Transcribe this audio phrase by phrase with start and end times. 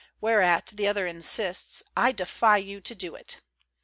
[0.19, 3.37] whereat the other insists, "I defy you to do it."